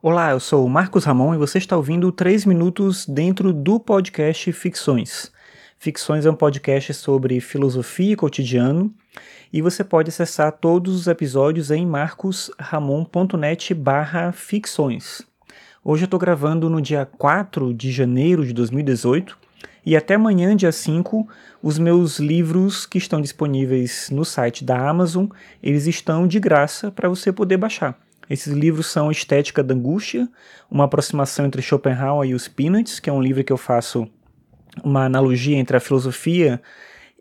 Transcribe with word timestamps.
Olá, 0.00 0.30
eu 0.30 0.38
sou 0.38 0.64
o 0.64 0.70
Marcos 0.70 1.02
Ramon 1.04 1.34
e 1.34 1.38
você 1.38 1.58
está 1.58 1.76
ouvindo 1.76 2.12
3 2.12 2.44
minutos 2.44 3.04
dentro 3.04 3.52
do 3.52 3.80
podcast 3.80 4.52
Ficções. 4.52 5.32
Ficções 5.76 6.24
é 6.24 6.30
um 6.30 6.36
podcast 6.36 6.94
sobre 6.94 7.40
filosofia 7.40 8.12
e 8.12 8.16
cotidiano 8.16 8.94
e 9.52 9.60
você 9.60 9.82
pode 9.82 10.10
acessar 10.10 10.52
todos 10.52 10.94
os 10.94 11.08
episódios 11.08 11.72
em 11.72 11.84
marcosramon.net 11.84 13.74
barra 13.74 14.30
ficções. 14.30 15.22
Hoje 15.84 16.04
eu 16.04 16.06
estou 16.06 16.20
gravando 16.20 16.70
no 16.70 16.80
dia 16.80 17.04
4 17.04 17.74
de 17.74 17.90
janeiro 17.90 18.46
de 18.46 18.52
2018 18.52 19.36
e 19.84 19.96
até 19.96 20.14
amanhã, 20.14 20.54
dia 20.54 20.70
5, 20.70 21.28
os 21.60 21.76
meus 21.76 22.20
livros 22.20 22.86
que 22.86 22.98
estão 22.98 23.20
disponíveis 23.20 24.10
no 24.12 24.24
site 24.24 24.64
da 24.64 24.88
Amazon, 24.88 25.26
eles 25.60 25.88
estão 25.88 26.28
de 26.28 26.38
graça 26.38 26.88
para 26.92 27.08
você 27.08 27.32
poder 27.32 27.56
baixar. 27.56 27.98
Esses 28.28 28.52
livros 28.52 28.86
são 28.86 29.10
Estética 29.10 29.62
da 29.62 29.74
Angústia, 29.74 30.28
uma 30.70 30.84
aproximação 30.84 31.46
entre 31.46 31.62
Schopenhauer 31.62 32.28
e 32.28 32.34
os 32.34 32.48
Peanuts, 32.48 33.00
que 33.00 33.08
é 33.08 33.12
um 33.12 33.22
livro 33.22 33.42
que 33.42 33.52
eu 33.52 33.56
faço 33.56 34.08
uma 34.84 35.04
analogia 35.04 35.56
entre 35.56 35.76
a 35.76 35.80
filosofia 35.80 36.60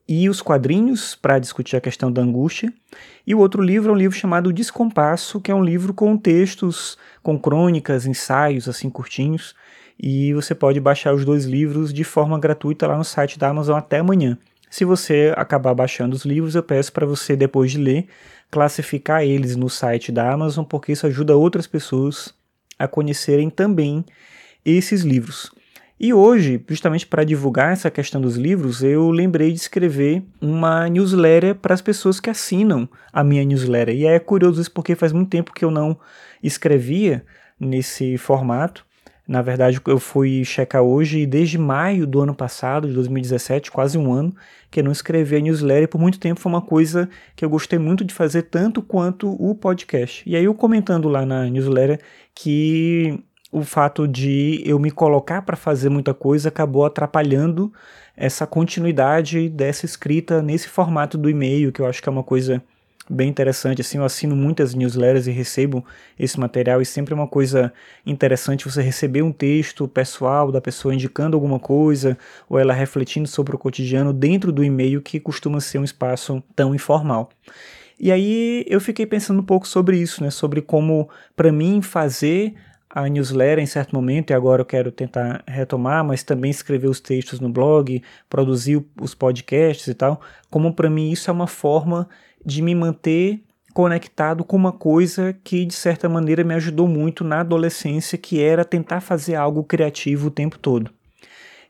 e 0.07 0.29
os 0.29 0.41
quadrinhos 0.41 1.15
para 1.15 1.39
discutir 1.39 1.75
a 1.75 1.81
questão 1.81 2.11
da 2.11 2.21
angústia. 2.21 2.71
E 3.25 3.35
o 3.35 3.39
outro 3.39 3.61
livro 3.61 3.91
é 3.91 3.93
um 3.93 3.97
livro 3.97 4.17
chamado 4.17 4.53
Descompasso, 4.53 5.41
que 5.41 5.51
é 5.51 5.55
um 5.55 5.63
livro 5.63 5.93
com 5.93 6.17
textos, 6.17 6.97
com 7.21 7.37
crônicas, 7.37 8.05
ensaios 8.05 8.69
assim 8.69 8.89
curtinhos. 8.89 9.53
E 9.99 10.33
você 10.33 10.55
pode 10.55 10.79
baixar 10.79 11.13
os 11.13 11.25
dois 11.25 11.45
livros 11.45 11.93
de 11.93 12.03
forma 12.03 12.39
gratuita 12.39 12.87
lá 12.87 12.97
no 12.97 13.03
site 13.03 13.37
da 13.37 13.49
Amazon 13.49 13.77
até 13.77 13.99
amanhã. 13.99 14.37
Se 14.69 14.83
você 14.83 15.33
acabar 15.35 15.73
baixando 15.73 16.15
os 16.15 16.25
livros, 16.25 16.55
eu 16.55 16.63
peço 16.63 16.91
para 16.91 17.05
você, 17.05 17.35
depois 17.35 17.71
de 17.71 17.77
ler, 17.77 18.07
classificar 18.51 19.23
eles 19.23 19.55
no 19.55 19.69
site 19.69 20.11
da 20.11 20.31
Amazon, 20.31 20.65
porque 20.65 20.91
isso 20.91 21.07
ajuda 21.07 21.35
outras 21.35 21.67
pessoas 21.67 22.33
a 22.77 22.87
conhecerem 22.87 23.49
também 23.49 24.05
esses 24.65 25.01
livros. 25.01 25.51
E 25.99 26.13
hoje, 26.13 26.63
justamente 26.67 27.07
para 27.07 27.23
divulgar 27.23 27.73
essa 27.73 27.89
questão 27.89 28.21
dos 28.21 28.35
livros, 28.35 28.83
eu 28.83 29.09
lembrei 29.09 29.51
de 29.51 29.57
escrever 29.57 30.23
uma 30.39 30.87
newsletter 30.87 31.55
para 31.55 31.73
as 31.73 31.81
pessoas 31.81 32.19
que 32.19 32.29
assinam 32.29 32.87
a 33.11 33.23
minha 33.23 33.43
newsletter. 33.43 33.95
E 33.95 34.05
é 34.05 34.19
curioso 34.19 34.61
isso 34.61 34.71
porque 34.71 34.95
faz 34.95 35.11
muito 35.11 35.29
tempo 35.29 35.53
que 35.53 35.65
eu 35.65 35.71
não 35.71 35.97
escrevia 36.43 37.25
nesse 37.59 38.15
formato. 38.15 38.85
Na 39.27 39.41
verdade, 39.41 39.81
eu 39.85 39.99
fui 39.99 40.45
checar 40.45 40.81
hoje 40.81 41.19
e 41.19 41.25
desde 41.25 41.57
maio 41.57 42.07
do 42.07 42.21
ano 42.21 42.33
passado, 42.33 42.87
de 42.87 42.93
2017, 42.93 43.69
quase 43.69 43.97
um 43.97 44.13
ano, 44.13 44.33
que 44.71 44.79
eu 44.79 44.83
não 44.85 44.91
escrevi 44.91 45.35
a 45.35 45.39
newsletter 45.41 45.89
por 45.89 45.99
muito 45.99 46.17
tempo 46.17 46.39
foi 46.39 46.49
uma 46.49 46.61
coisa 46.61 47.09
que 47.35 47.43
eu 47.43 47.49
gostei 47.49 47.77
muito 47.77 48.05
de 48.05 48.13
fazer, 48.13 48.43
tanto 48.43 48.81
quanto 48.81 49.29
o 49.33 49.53
podcast. 49.53 50.23
E 50.25 50.35
aí 50.35 50.45
eu 50.45 50.53
comentando 50.53 51.09
lá 51.09 51.25
na 51.25 51.43
newsletter 51.45 51.99
que 52.33 53.21
o 53.51 53.63
fato 53.63 54.07
de 54.07 54.61
eu 54.65 54.79
me 54.79 54.91
colocar 54.91 55.41
para 55.41 55.57
fazer 55.57 55.89
muita 55.89 56.13
coisa 56.13 56.47
acabou 56.47 56.85
atrapalhando 56.85 57.73
essa 58.15 58.47
continuidade 58.47 59.49
dessa 59.49 59.85
escrita 59.85 60.41
nesse 60.41 60.69
formato 60.69 61.17
do 61.17 61.29
e-mail, 61.29 61.71
que 61.71 61.81
eu 61.81 61.85
acho 61.85 62.01
que 62.01 62.07
é 62.07 62.11
uma 62.11 62.23
coisa 62.23 62.63
bem 63.09 63.29
interessante. 63.29 63.81
Assim, 63.81 63.97
eu 63.97 64.03
assino 64.03 64.35
muitas 64.35 64.73
newsletters 64.73 65.27
e 65.27 65.31
recebo 65.31 65.85
esse 66.17 66.39
material, 66.39 66.81
e 66.81 66.85
sempre 66.85 67.13
é 67.13 67.15
uma 67.15 67.27
coisa 67.27 67.73
interessante 68.05 68.65
você 68.65 68.81
receber 68.81 69.21
um 69.21 69.31
texto 69.31 69.87
pessoal 69.87 70.51
da 70.51 70.61
pessoa 70.61 70.93
indicando 70.93 71.35
alguma 71.35 71.59
coisa, 71.59 72.17
ou 72.49 72.59
ela 72.59 72.73
refletindo 72.73 73.27
sobre 73.27 73.55
o 73.55 73.59
cotidiano 73.59 74.13
dentro 74.13 74.51
do 74.51 74.63
e-mail, 74.63 75.01
que 75.01 75.19
costuma 75.19 75.59
ser 75.59 75.79
um 75.79 75.83
espaço 75.83 76.43
tão 76.55 76.73
informal. 76.73 77.29
E 77.99 78.11
aí 78.11 78.63
eu 78.67 78.79
fiquei 78.79 79.05
pensando 79.05 79.39
um 79.39 79.45
pouco 79.45 79.67
sobre 79.67 79.97
isso, 79.97 80.23
né? 80.23 80.29
Sobre 80.29 80.61
como, 80.61 81.09
para 81.35 81.51
mim, 81.51 81.81
fazer 81.81 82.53
a 82.89 83.07
newsletter 83.09 83.59
em 83.59 83.65
certo 83.65 83.93
momento, 83.93 84.31
e 84.31 84.33
agora 84.33 84.61
eu 84.61 84.65
quero 84.65 84.91
tentar 84.91 85.43
retomar, 85.45 86.03
mas 86.05 86.23
também 86.23 86.49
escrever 86.49 86.87
os 86.87 86.99
textos 86.99 87.39
no 87.39 87.49
blog, 87.49 88.01
produzir 88.29 88.83
os 88.99 89.13
podcasts 89.13 89.87
e 89.87 89.93
tal, 89.93 90.21
como 90.49 90.73
para 90.73 90.89
mim 90.89 91.11
isso 91.11 91.29
é 91.29 91.33
uma 91.33 91.47
forma 91.47 92.07
de 92.47 92.61
me 92.61 92.73
manter 92.73 93.43
conectado 93.73 94.45
com 94.45 94.55
uma 94.55 94.71
coisa 94.71 95.37
que 95.43 95.65
de 95.65 95.73
certa 95.73 96.07
maneira 96.07 96.45
me 96.45 96.53
ajudou 96.53 96.87
muito 96.87 97.25
na 97.25 97.41
adolescência, 97.41 98.17
que 98.17 98.41
era 98.41 98.63
tentar 98.63 99.01
fazer 99.01 99.35
algo 99.35 99.65
criativo 99.65 100.27
o 100.27 100.31
tempo 100.31 100.57
todo. 100.57 100.89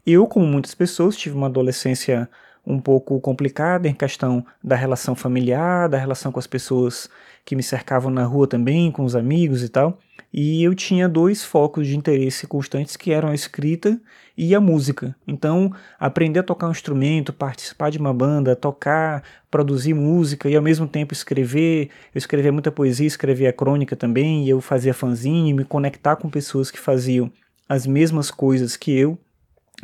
Eu, 0.06 0.28
como 0.28 0.46
muitas 0.46 0.76
pessoas, 0.76 1.18
tive 1.18 1.36
uma 1.36 1.48
adolescência 1.48 2.30
um 2.64 2.80
pouco 2.80 3.20
complicada 3.20 3.88
em 3.88 3.94
questão 3.94 4.46
da 4.64 4.76
relação 4.76 5.16
familiar, 5.16 5.90
da 5.90 5.98
relação 5.98 6.32
com 6.32 6.40
as 6.40 6.46
pessoas 6.46 7.10
que 7.44 7.56
me 7.56 7.64
cercavam 7.64 8.12
na 8.12 8.24
rua 8.24 8.46
também, 8.46 8.92
com 8.92 9.04
os 9.04 9.16
amigos 9.16 9.64
e 9.64 9.70
tal. 9.70 9.98
E 10.34 10.64
eu 10.64 10.76
tinha 10.76 11.08
dois 11.08 11.44
focos 11.44 11.88
de 11.88 11.98
interesse 11.98 12.46
constantes 12.46 12.98
que 12.98 13.12
eram 13.12 13.30
a 13.30 13.36
escrita 13.36 14.00
e 14.38 14.54
a 14.54 14.60
música. 14.60 15.16
Então, 15.26 15.74
aprender 16.00 16.40
a 16.40 16.44
tocar 16.44 16.68
um 16.68 16.72
instrumento, 16.72 17.34
participar 17.34 17.90
de 17.90 17.98
uma 17.98 18.14
banda, 18.14 18.56
tocar, 18.56 19.24
produzir 19.50 19.94
música 19.94 20.50
e 20.50 20.56
ao 20.56 20.62
mesmo 20.62 20.88
tempo 20.88 21.14
escrever. 21.14 21.90
Eu 22.14 22.20
escrevia 22.20 22.52
muita 22.52 22.72
poesia, 22.72 23.08
escrevia 23.08 23.54
crônica 23.54 23.96
também, 23.96 24.46
e 24.46 24.50
eu 24.50 24.62
fazia 24.62 24.94
fanzine, 24.94 25.54
me 25.54 25.64
conectar 25.64 26.18
com 26.18 26.30
pessoas 26.30 26.70
que 26.70 26.80
faziam 26.80 27.32
as 27.68 27.88
mesmas 27.88 28.30
coisas 28.30 28.76
que 28.76 28.92
eu. 28.92 29.18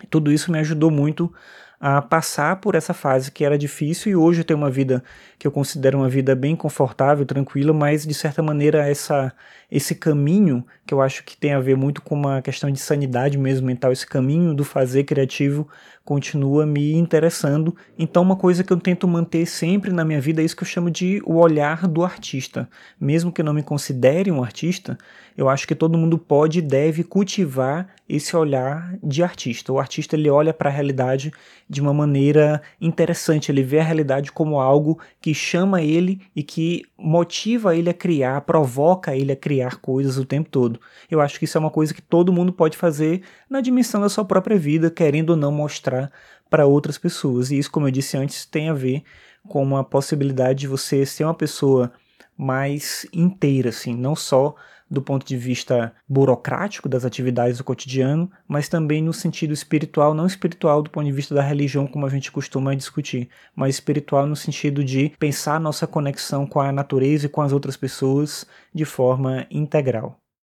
Tudo 0.10 0.32
isso 0.32 0.52
me 0.52 0.60
ajudou 0.60 0.92
muito 0.92 1.32
a 1.80 2.02
passar 2.02 2.58
por 2.58 2.76
essa 2.76 2.94
fase 2.94 3.32
que 3.32 3.44
era 3.44 3.58
difícil 3.58 4.12
e 4.12 4.16
hoje 4.16 4.42
eu 4.42 4.46
tenho 4.46 4.60
uma 4.60 4.70
vida 4.70 5.04
que 5.38 5.46
eu 5.46 5.52
considero 5.52 5.98
uma 5.98 6.08
vida 6.08 6.36
bem 6.36 6.56
confortável, 6.56 7.26
tranquila, 7.26 7.74
mas 7.74 8.06
de 8.06 8.14
certa 8.14 8.42
maneira 8.42 8.88
essa 8.88 9.34
esse 9.70 9.96
caminho 9.96 10.64
que 10.86 10.94
eu 10.94 11.02
acho 11.02 11.24
que 11.24 11.36
tem 11.36 11.52
a 11.54 11.60
ver 11.60 11.76
muito 11.76 12.02
com 12.02 12.14
uma 12.14 12.44
questão 12.44 12.70
de 12.70 12.80
sanidade 12.80 13.40
mesmo 13.40 13.66
mental, 13.66 13.92
esse 13.92 14.06
caminho 14.06 14.54
do 14.54 14.64
fazer 14.64 15.04
criativo 15.04 15.68
continua 16.06 16.66
me 16.66 16.94
interessando. 16.94 17.76
Então 17.98 18.22
uma 18.22 18.36
coisa 18.36 18.64
que 18.64 18.72
eu 18.72 18.78
tento 18.78 19.08
manter 19.08 19.46
sempre 19.46 19.92
na 19.92 20.06
minha 20.06 20.22
vida 20.22 20.42
é 20.42 20.46
isso 20.46 20.56
que 20.56 20.64
eu 20.64 20.68
chamo 20.68 20.92
de 20.92 21.22
o 21.26 21.38
olhar 21.38 21.88
do 21.88 22.04
artista. 22.04 22.70
Mesmo 23.00 23.32
que 23.32 23.42
eu 23.42 23.46
não 23.46 23.54
me 23.54 23.64
considere 23.64 24.32
um 24.32 24.44
artista, 24.44 24.98
eu 25.36 25.50
acho 25.50 25.68
que 25.68 25.74
todo 25.74 25.98
mundo 25.98 26.18
pode 26.18 26.60
e 26.60 26.62
deve 26.62 27.04
cultivar 27.04 27.88
esse 28.08 28.36
olhar 28.36 28.96
de 29.02 29.24
artista. 29.24 29.74
O 29.74 29.80
artista 29.80 30.16
ele 30.16 30.30
olha 30.30 30.54
para 30.54 30.70
a 30.70 30.74
realidade 30.74 31.32
de 31.74 31.82
uma 31.82 31.94
maneira 31.94 32.62
interessante, 32.80 33.52
ele 33.52 33.64
vê 33.64 33.80
a 33.80 33.84
realidade 33.84 34.32
como 34.32 34.60
algo 34.60 35.00
que 35.20 35.34
chama 35.34 35.82
ele 35.82 36.22
e 36.36 36.44
que 36.44 36.84
motiva 36.98 37.76
ele 37.76 37.90
a 37.90 37.94
criar, 37.94 38.42
provoca 38.42 39.16
ele 39.16 39.32
a 39.32 39.36
criar 39.36 39.78
coisas 39.78 40.18
o 40.18 40.26
tempo 40.26 40.50
todo. 40.50 40.80
Eu 41.10 41.20
acho 41.20 41.40
que 41.40 41.46
isso 41.46 41.58
é 41.58 41.62
uma 41.62 41.72
coisa 41.72 41.94
que 41.94 42.02
todo 42.02 42.32
mundo 42.32 42.54
pode 42.54 42.78
fazer 42.78 43.24
na 43.50 43.60
dimensão 43.60 44.00
da 44.00 44.10
sua 44.10 44.24
própria 44.24 44.58
vida, 44.58 44.92
querendo 44.92 45.32
ou 45.32 45.36
não 45.36 45.52
mostrar 45.52 46.12
para 46.50 46.66
outras 46.66 46.98
pessoas. 46.98 47.50
E 47.50 47.58
isso, 47.58 47.72
como 47.72 47.88
eu 47.88 47.92
disse 47.92 48.16
antes, 48.16 48.46
tem 48.46 48.70
a 48.70 48.74
ver 48.74 49.04
com 49.48 49.62
uma 49.62 49.84
possibilidade 49.84 50.60
de 50.60 50.68
você 50.68 51.06
ser 51.06 51.24
uma 51.24 51.34
pessoa 51.34 51.92
mais 52.38 53.06
inteira, 53.12 53.70
assim, 53.70 53.96
não 53.96 54.16
só 54.16 54.56
do 54.94 55.02
ponto 55.02 55.26
de 55.26 55.36
vista 55.36 55.92
burocrático 56.08 56.88
das 56.88 57.04
atividades 57.04 57.58
do 57.58 57.64
cotidiano, 57.64 58.32
mas 58.48 58.70
também 58.70 59.02
no 59.02 59.12
sentido 59.12 59.52
espiritual, 59.52 60.14
não 60.14 60.28
espiritual 60.28 60.84
do 60.84 60.90
ponto 60.90 61.06
de 61.06 61.12
vista 61.12 61.34
da 61.34 61.42
religião, 61.42 61.88
como 61.88 62.06
a 62.06 62.10
gente 62.10 62.32
costuma 62.32 62.76
discutir, 62.76 63.28
mas 63.56 63.76
espiritual 63.76 64.28
no 64.28 64.36
sentido 64.36 64.84
de 64.84 65.10
pensar 65.18 65.60
nossa 65.60 65.88
conexão 65.88 66.46
com 66.46 66.62
a 66.62 66.72
natureza 66.72 67.26
e 67.26 67.30
com 67.30 67.42
as 67.42 67.52
outras 67.52 67.76
pessoas 67.76 68.46
de 68.74 68.86
forma 68.86 69.48
integral. 69.50 70.23